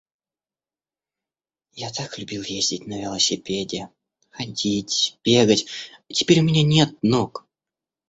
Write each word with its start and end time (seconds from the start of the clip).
Я 1.75 1.91
так 1.91 2.17
любил 2.17 2.41
ездить 2.41 2.87
на 2.87 2.99
велосипеде, 2.99 3.89
ходить, 4.31 5.19
бегать, 5.23 5.67
а 6.09 6.13
теперь 6.13 6.39
у 6.39 6.43
меня 6.43 6.63
нет 6.63 6.97
ног. 7.03 7.45